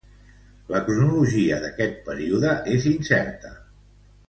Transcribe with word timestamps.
La 0.75 0.79
cronologia 0.87 1.59
d'este 1.65 1.87
període 2.09 2.55
és 2.79 2.89
incerta. 2.95 3.55